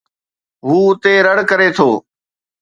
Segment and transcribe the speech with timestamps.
[0.65, 1.89] هو اتي رڙ ڪري ٿو